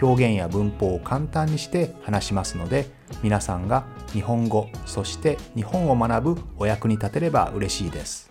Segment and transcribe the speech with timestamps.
[0.00, 2.86] 表現や文法を簡単にして話しますので
[3.22, 8.30] 皆さんが日本語そして日本を学ぶお役に立てれば嬉しいです。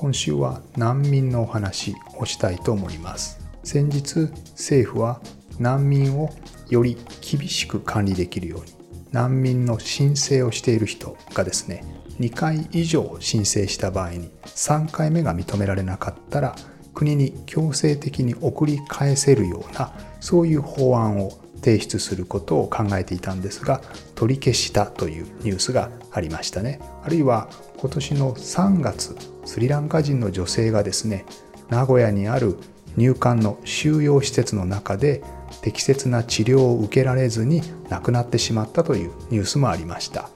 [0.00, 3.39] 今週は難民のお話をしたいと思います。
[3.72, 5.20] 先日政府は
[5.60, 6.30] 難民を
[6.70, 8.72] より厳しく管理できるように
[9.12, 11.84] 難民の申請をしている人がですね
[12.18, 16.56] 2回以上申請した場合に3回目が認められなかったら
[16.94, 21.30] 国に強制的に送り返せるようなそういう法案を
[21.62, 23.82] 提出することを考えていたんですが
[24.16, 26.80] 取り消したというニュースがありましたね。
[27.04, 31.24] あるいは今年の3月スリランカ人の女性がですね
[31.68, 32.58] 名古屋にある
[32.96, 35.22] 入管の収容施設の中で
[35.62, 40.30] 適切な治療を受けられずに亡くなってしまったというニュースもありました。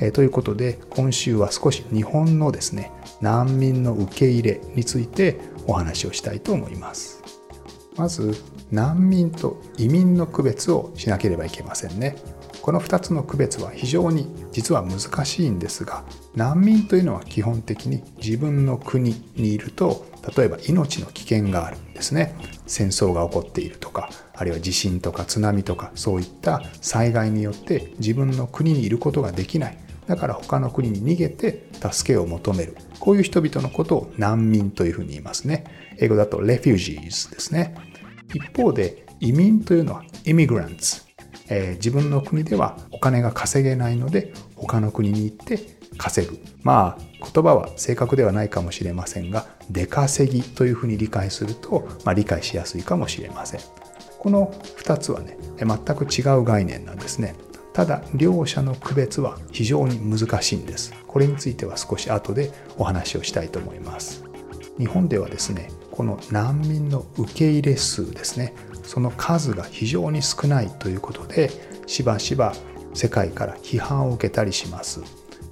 [0.00, 7.22] えー、ということで今週は少し日本のですね難民の受け入れについてお話をしたいと思います。
[7.96, 8.34] まず
[8.70, 12.16] 難民と移民の区別をしなければいけませんね。
[12.62, 16.04] この2つの区別は非常に実は難しいんですが
[16.36, 20.06] 難民というのは基本的に自分の国にいると
[20.36, 22.34] 例えば命の危険があるんですね。
[22.66, 29.78] 戦争が起こっているとかあるいは地震とか津波とかそういった災害によって自分の国にいることができない。
[30.06, 32.76] だから他の国に逃げて助けを求める。
[32.98, 35.64] こういう人々のことを難民というふうに言いますね。
[35.98, 37.74] 英語だと refugees ですね。
[38.34, 41.12] 一方で移民というのは immigrants
[41.48, 45.58] えー、自分の国ではお金が稼げないので他の国に行って
[45.98, 46.38] 稼ぐ。
[46.62, 53.60] まあ言葉は正確ではないかもしれませんが出稼ぎというふうに理解すると、まあ、理解しやすいかもしれません。
[54.18, 57.34] この2つはね全く違う概念なんですね。
[57.72, 60.92] ただ両者の区別は非常に難しいんです。
[61.06, 64.24] これについては少し後でお話をしたいと思います。
[64.78, 71.50] 日本ではですねこの難民の受け入れ数ですねその数が非常に少ないということで
[71.86, 72.54] しばしば
[72.94, 75.00] 世界から批判を受けたりします、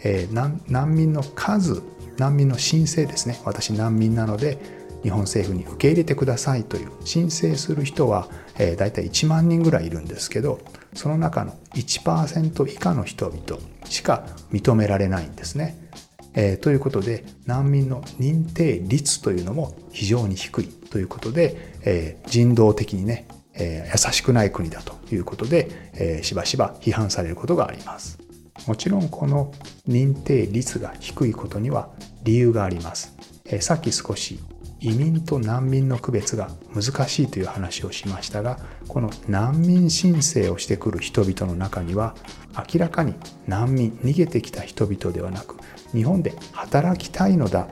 [0.02, 1.82] えー、難民の数
[2.18, 4.58] 難民の申請ですね私難民なので
[5.02, 8.28] 日本政府に受け入れてくださいという申請する人は、
[8.58, 10.60] えー、大体1万人ぐらいいるんですけど
[10.94, 15.88] その中の1%以下の人々しか認められないんですね。
[16.34, 28.29] えー、ということで難民の認定率というのも非常に低いということで、えー、人道的にね、えー、優しくない国だということで、え、しばしば批判されることがあります。
[28.66, 29.52] もちろんこの
[29.88, 31.90] 認定率が低いことには
[32.22, 33.16] 理由があります。
[33.44, 34.38] え、さっき少し
[34.80, 42.14] 移民と難民の区別が難しいという話をしましたがこの難民申請をしてくる人々の中には
[42.56, 43.14] 明らかに
[43.46, 45.56] 難民逃げてきた人々ではなく
[45.92, 47.68] 日本で働きたいのだ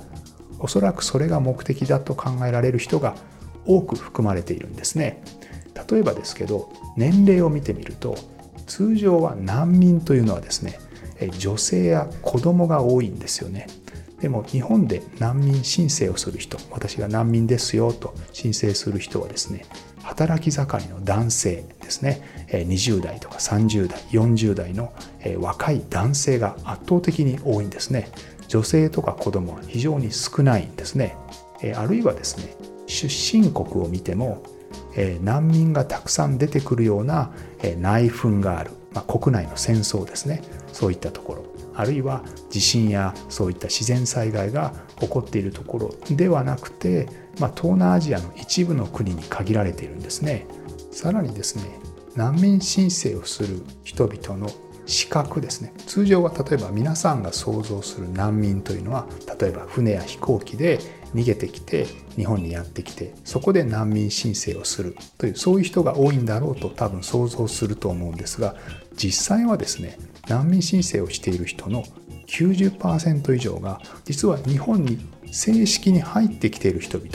[0.58, 3.14] おそらくそれが目的だと考えられる人が
[3.64, 5.22] 多く含まれているんですね
[5.90, 8.16] 例えばですけど年齢を見てみると
[8.68, 10.78] 通常は難民というのはですね
[11.38, 13.66] 女性や子供が多いんですよね。
[14.20, 19.64] でも日本で難民申請をする人私が難民ですよと申請する人はですね
[20.02, 24.92] 働き盛りの男性ですね20代とか30代40代の
[25.38, 28.10] 若い男性が圧倒的に多いんですね。
[28.48, 31.16] 女性とか子供は非常に少ないんですね。
[31.76, 32.54] あるいはですね
[32.86, 34.42] 出身国を見ても
[35.22, 37.30] 難民がたくさん出てくるような
[37.78, 40.42] 内紛がある、まあ、国内の戦争ですね。
[40.72, 41.44] そういったところ。
[41.74, 47.08] あるいは地震やそういった自然災害が起こっているところではなくて、
[47.38, 50.46] まあ、東南アジアの一部の国に限られているんですね。
[50.90, 51.62] さらにですね
[52.16, 54.50] 難民申請をする人々の
[54.86, 55.72] 資格ですね。
[55.86, 59.06] 通常は例えば皆さんが想像する難民というのは
[59.38, 60.80] 例えば船や飛行機で
[61.14, 64.96] 逃げてきて日本にやってきてそこで難民申請をする。
[65.16, 68.56] というそういう人が多いんだろうと多分想像すると思うんですが
[68.96, 71.84] 実際はですね難民申請をしている人の
[72.26, 74.98] 90%以上が実は日本に
[75.30, 77.10] 正式に入ってきている人々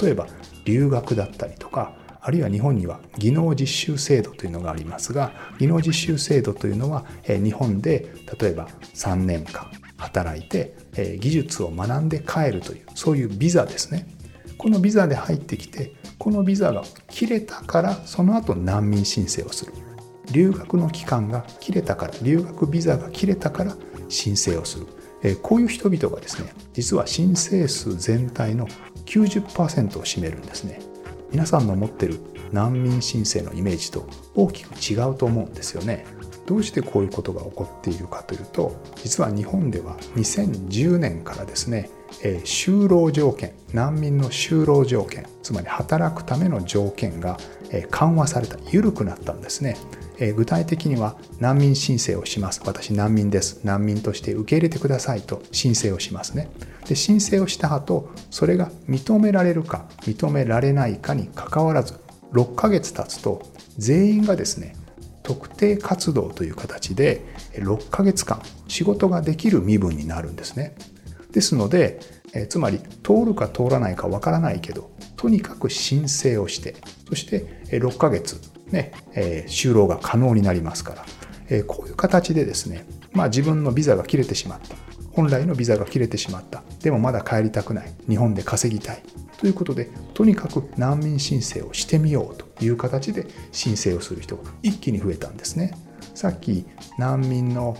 [0.00, 0.26] 例えば
[0.64, 14.08] 留学だったりとかあるいは日本には技能実習制度というのがありますが技能実習制度というのは日本で例えば3年間働いてえ技術を学んで帰るというそういうビザですね。
[14.58, 19.72] このビザで入ってきてこのビザが切れたからその後難民申請をする。
[20.32, 23.76] 留学の期間が切れたから留学ビザが切れたから
[24.08, 24.86] 申請をする。
[25.22, 28.66] えこういう人々がですね実は申請数全体の
[29.06, 30.80] 90%を占めるんですね。
[31.30, 32.20] 皆さんの持ってる
[32.52, 36.06] 難民申請のイメージと大きく違うと思うんですよね。
[36.46, 41.90] どうしてこういうことが起こっているかというと実は日本では2010年からですね
[42.44, 47.36] 就労条件難民の就労条件つまり働くための条件が
[47.90, 49.76] 緩和された緩くなったんですね。
[50.34, 52.62] 具体的には難民申請をします。
[52.64, 53.60] 私難民です。
[53.64, 55.20] 難民として受け入れてください。
[55.20, 56.48] と申請をしますね。
[56.88, 61.94] で申請をした後それが認められるか認められないかにかかわらず
[62.32, 63.42] 6ヶ月経つと
[63.76, 64.76] 全員がですね
[65.26, 70.76] 特定活動という形で6ヶ月間仕事ができる身分になるんですね。
[71.32, 71.98] ですので
[72.32, 76.76] えつまり通るか通らないかわからないけどとにかく申請をして
[77.08, 78.40] そして6ヶ月
[78.70, 81.04] ね、えー、就労が可能になりますから、
[81.48, 84.76] えー、こういう形でですね、まあ、自分のビザが切れてしまった。
[85.16, 86.62] 本来のビザが切れてしまった。
[86.82, 87.92] でもまだ帰りたくない。
[88.06, 89.02] 日本で稼ぎたい。
[89.38, 95.72] ということでとにかく難民申請をしてみようという形で申請をする人が一気に増えたんですね。
[96.14, 96.66] さっき
[96.98, 97.76] 難民の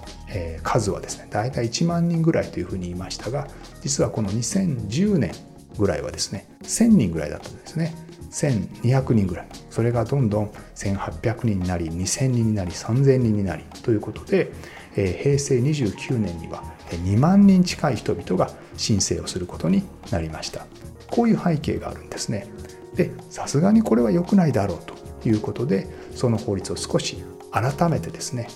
[0.63, 3.49] 数はですね大体1万人ぐらいというふうに言いましたが
[3.83, 5.33] 実はこの2010年
[5.79, 7.95] ぐらいはですね1000人ぐらいだったんですね。
[8.31, 9.47] 1200人ぐらい。
[9.71, 14.53] それがどんどん1800人になり2000人になり3000人になりということで、
[14.97, 20.67] 平成29年には2万人近い人々が申請をすることになりました。
[21.11, 22.47] こういう背景があるんですね。
[22.95, 24.79] でさすがにこれは良くないだろう
[25.23, 28.49] ということでその法律を少し改めてですね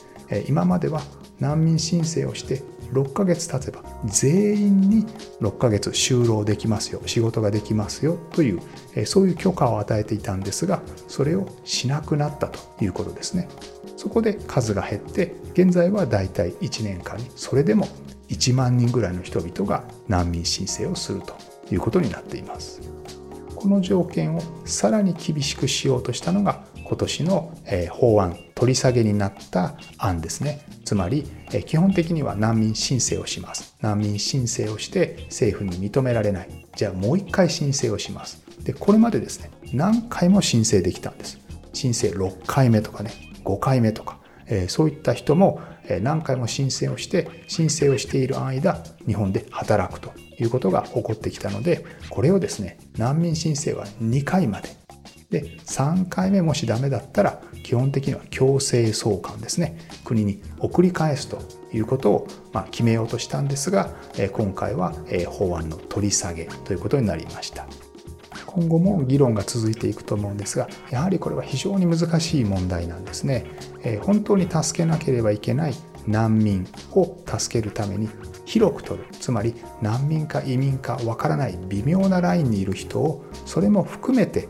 [0.48, 1.02] 今までは
[1.40, 5.06] 難民申請をして6ヶ月経てば全員に
[5.40, 8.60] 6ヶ月就労できますよ仕事ができますよという
[9.06, 13.48] そういう許可を与えていたんですがそれをしなくなったということですね。
[13.96, 17.86] そこで数が減って現在はだいたい1年間にそれでも
[18.28, 21.36] 1万人ぐらいの人々が難民申請をすると
[21.70, 22.80] いうことになっています。
[23.54, 27.52] この条件をさらに厳しくしようとしたのが今年の
[27.90, 30.64] 法案取り下げになった案ですね。
[30.90, 31.22] つまり
[31.66, 33.76] 基本的には難民申請をします。
[33.80, 36.66] 難民申請をして政府に認められない。
[36.74, 38.42] じゃあもう一回申請をします。
[38.64, 41.38] でこれまでですね何回も申請できたんです。
[41.74, 43.12] 申請6回目とかね
[43.44, 45.60] 5回目とか、えそういった人も
[46.02, 50.10] 何回も申請をして申請をしている間日本で働くと
[50.40, 54.70] いうことが起こってきたのでこれをですね難民申請は2回まで
[55.30, 59.78] で3回目もしダメだったら基本的には強制送還ですね。
[60.04, 61.38] 国に送り返すと
[61.72, 63.90] いうことをま決めようとしたんですが
[64.32, 64.92] 今回は
[65.28, 67.66] 法案の取り下げということになりました。
[68.46, 73.46] 今後も議論が続いていくと思うんですがやはりこれは非常に難しい問題なんですね。
[74.02, 75.74] 本当に助けなければいけない
[76.08, 78.08] 難民を助けるために
[78.46, 79.06] 広く取る。
[79.12, 84.48] つまり難民か移民かわからない微妙なラインにいる人をそれも含めて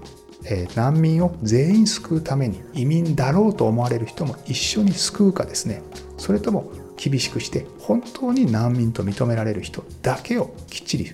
[0.74, 5.82] 難民を全員救うために移民だろうと思われる人も一緒に救うかですね。
[6.18, 11.12] それとも厳しくして本当に難民と認められる人だけをきっちり、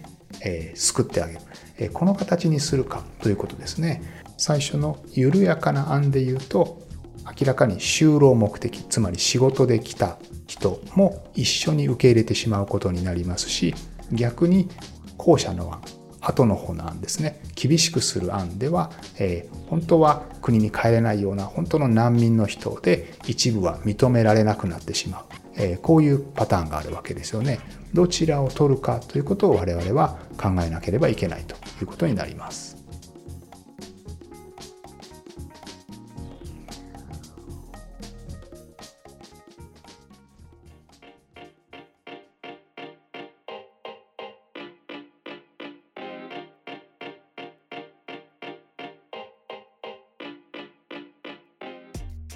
[0.74, 1.38] 救ってあげ
[1.84, 4.02] る、この形にするかということですね。
[4.38, 6.82] 最初の緩やかな案で言うと
[7.24, 13.74] 明らかに就労目的つまり仕事で来た人も一緒に受け入れてしまうことになりますし
[14.12, 14.68] 逆に
[15.16, 15.82] 後者の案
[16.26, 17.40] 後の方の案ですね。
[17.54, 25.24] 厳しくする案では、えー、本当は国に帰れないような本当の難民の人で一部は認められなくなってしまう、
[25.56, 27.60] えー、こういうパターンがあるわけですよね。
[27.94, 32.75] どちらを取るかということを我々は考えなければいけないということになります。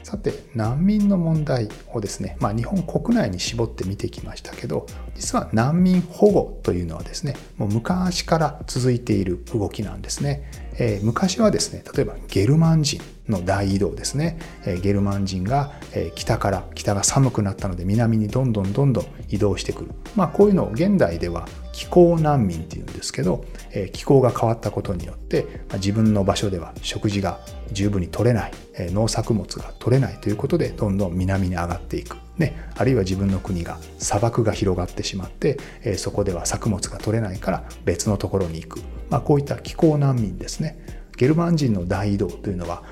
[0.02, 19.90] さて難民の問題をですね、まあ、日本国内に絞って見てきましたけど実は難民保護というのはですねもう昔から続いている動きなんですね、えー、昔はですね例えばゲルマン人の大移動ですね、えー、ゲルマン人が、えー、北から北が寒くなったので南にどんどんどんどん移動してくる。
[20.16, 21.47] まあこういうのを現代では
[21.81, 27.41] 気候難民っていうんですけど、え、気候が変わったことによって、ま、自分の場所では食事が
[27.73, 40.79] 十分に取れない、え、農作物が取れないということでどんどん南に上がっていく、ね、あるいは自分の国が砂漠が広がってしまって、え、そこでは作物が取れないから別のところに行く、まあ、こういった気候難民ですね。
[41.17, 42.83] ゲルマン人の大移動というのは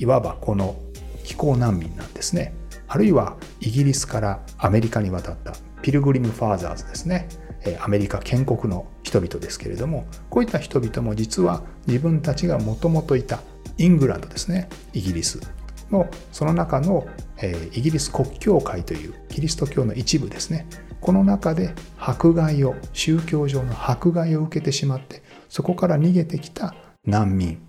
[0.00, 0.74] いわばこの
[1.22, 2.52] 気候難民なんですね。
[2.88, 7.28] あるいはイギリスからアメリカに渡ったピルグリム・ファーザーズですね。
[7.80, 13.40] アメリカ建国の人々ですけれどもこういった人々も実は自分たちがもともといた
[13.78, 15.40] イングランドですねイギリス
[15.90, 17.06] のその中の、
[17.40, 20.66] えイギリス国教会というキリスト教の一部ですね
[21.00, 27.60] この中で迫害を宗教上の迫害を受けてしまってそこから逃げてきた難民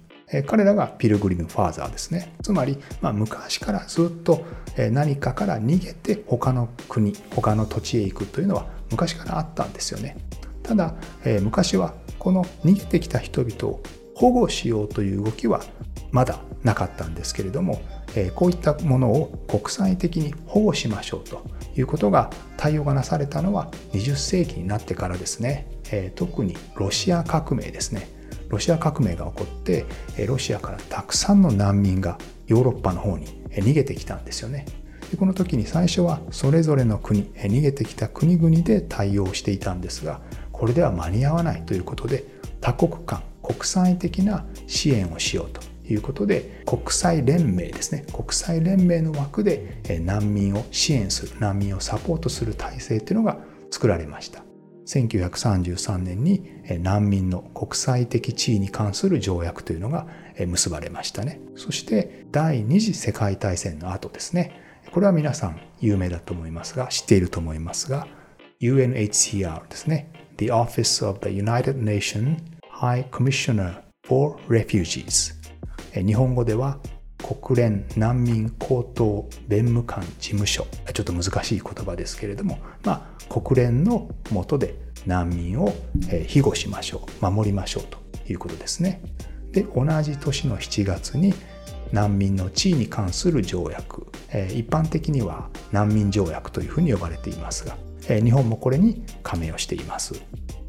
[0.47, 2.33] 彼らがピルグリムファーザーですね。
[2.41, 4.43] つまり、まあ、昔からずっと
[4.91, 10.17] 何かから逃げて他の国他の土地へ行くというのは昔からあったんですよね。
[10.63, 13.81] ただ、えー、昔はこの逃げてきた人々を
[14.15, 15.61] 保護しようという動きは
[16.11, 17.81] まだなかったんですけれども、
[18.15, 21.43] えー、こういったものを国際的に保護しましょうと
[21.77, 28.09] いうことが対応がなされたのは20世紀になってからですね、えー、特にロシア革命ですね。
[28.49, 29.85] ロシア革命が起こって
[30.27, 34.65] ロシアからたくさんの難民がヨーロッパの方に逃げてきたんですよね。
[35.11, 40.21] でこの時に最初はそれぞれの国逃げてきた国々で対応していたんですが
[40.51, 42.23] これでは間に合わないということで
[42.61, 53.37] 多国間国際的な支援をしようということで国際連盟ですね国際連盟の枠で難民を支援する難民をサポートする体制というのが
[53.69, 54.43] 作られました。
[54.85, 60.07] 1933年に難民の国際的地位に関する条約というのが
[60.37, 61.41] 結ばれましたね。
[61.55, 64.61] そして第二次世界大戦の後ですね。
[64.95, 68.07] これは皆さん有名だと思いますが知っていると思いますが
[68.61, 70.09] UNHCR ですね。
[70.37, 72.37] The Office of the United Nations
[72.71, 75.33] High Commissioner for Refugees
[75.93, 76.79] 日本語では
[77.17, 80.65] 国連難民高等弁務官事務所。
[80.93, 84.75] ちょっと難しい言葉ですけれども、まあ、国連の下で
[85.05, 85.73] 難民を
[86.29, 87.29] 庇護しましょう。
[87.29, 87.97] 守りましょうと
[88.31, 89.01] いうことですね。
[89.51, 91.33] で同じ年の7月に
[91.91, 94.07] 難民の地位に関する条約。
[94.53, 97.77] 一般的には難民条約というふうに呼ばれていますが
[98.07, 100.13] 日本もこれに加盟をしています。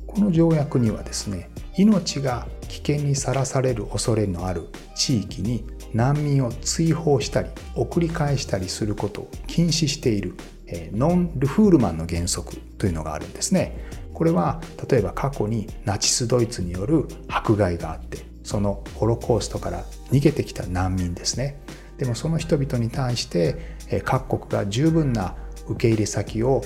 [0.07, 10.35] この条約にはですね命が危険にさらされる恐れのある地域に難民を追放したり送り返したりすることを禁止している
[10.93, 13.85] ノン・ルフールマンの原則というのがあるんですね。
[14.15, 21.61] これは例えば過去にナチスドイツによる迫害があってそのホロコーストから逃げてきた難民ですね。
[21.99, 25.35] でもその人々に対して各国が十分な
[25.67, 26.63] 受け入れ先を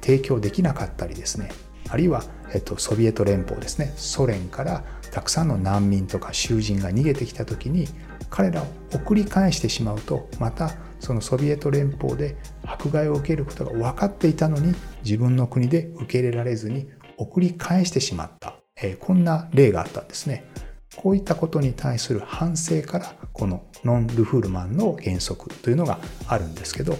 [0.00, 1.52] 提供できなかったりですね。
[1.88, 3.92] あるいは、えっと、ソビエト連邦ですね。
[3.96, 7.86] ソ連からたくさんの難民とか囚人が逃げてきた時に
[8.28, 14.74] 彼らを送り返してしまうとまたそのソビエト連邦で迫害を受けることが分かっていたのに
[15.04, 20.46] 自分の国で受け入れられずに送り返してしまった、えー、こんな例があったんですね。
[20.96, 26.96] こういったことに対する反省からこのノン・ルフールマンの原則というのがあるんですけど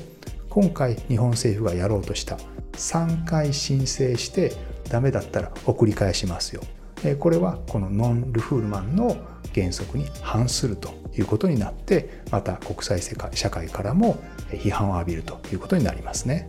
[0.49, 2.37] 今回日本政府がやろうとした
[2.73, 4.53] 3回申請して
[4.89, 6.63] ダメだったら送り返しますよ
[7.19, 9.17] これはこのノン・ルフールマンの
[9.55, 16.49] 原則に反するということになってまた国際社会からも批判を浴びるということになりますね。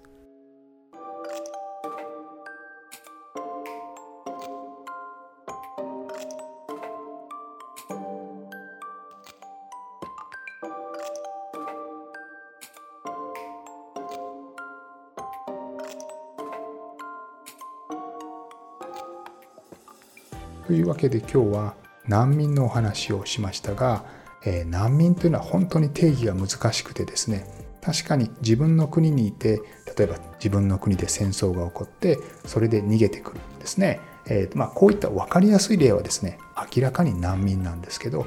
[20.71, 21.75] というわけで今日は
[22.07, 24.05] 難民のお話をしましたが、
[24.45, 27.45] えー、難民というのは本当に定義が難しくてですね
[27.81, 29.61] 確かに自分の国にいて
[29.97, 33.99] 例えば自分の国で戦争が起こってそれで逃げてくるんですね。
[34.27, 36.39] えーまあ、こういった分かりやすい例はですね
[36.73, 38.25] 明らかに難民なんですけど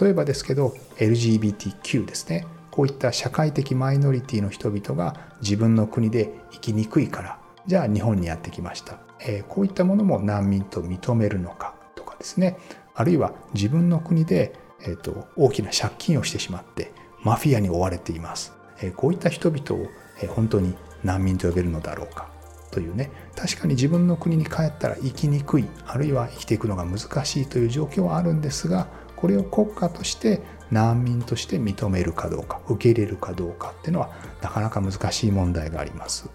[0.00, 2.46] 例えばですけど LGBTQ ですね。
[2.70, 11.79] こういった社会的マイノリティの人々が自分の国で生きにくいからじゃあ日本にやってきました、えー、こういったものも難民と認めるのかとか。
[12.20, 12.56] ですね。
[12.94, 16.92] あるいは自分の国で、えーと、大きな借金をしてしまって
[17.24, 19.88] マフィアに追われています、えー、こういった人々を
[20.22, 20.74] え本当に
[21.04, 22.28] 難民と呼べるのだろうか。
[22.70, 23.10] というね。
[23.34, 25.66] 確かに自分の国に帰ったら生きにくい。
[25.86, 28.86] あるいは生きていくのが難しいという状況はあるんですが
[29.16, 34.10] これを国家として難民として認めるかどうか受け入れるかどうかっていうのは
[34.40, 36.30] なかなか難しい問題があります。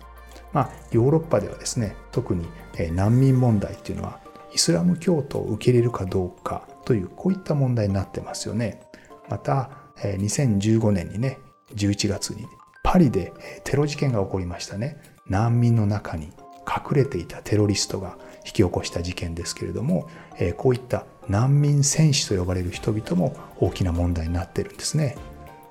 [0.51, 2.47] まあ、ヨーロッパではですね特に
[2.93, 4.19] 難民問題っていうのは
[4.55, 8.81] イスラム教徒を受け入れるかどうかというこういった問題になってますよね。
[9.29, 11.39] また2015年にね
[11.75, 12.47] 11月に
[12.83, 13.33] パリで
[13.65, 14.97] テロ事件が起こりましたね。
[15.27, 16.31] 難民の中に
[16.67, 20.07] 隠れていたテロリストが引き起こした事件ですけれども
[20.57, 25.17] こういった難民戦士と呼ばれる人々も大きな問題になっているんですね。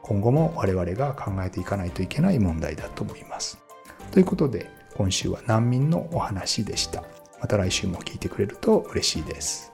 [0.02, 3.58] 今後も我々が考えていかないといけない問題だと思います。
[4.10, 7.02] ということで今週は難民のお話でした。
[7.44, 9.73] また来週も聞いてくれると嬉しいです。